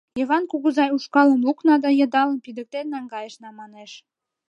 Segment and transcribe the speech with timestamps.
[0.19, 3.91] Йыван кугызай ушкалым лукна да йыдалым пидыктен наҥгайышна, манеш.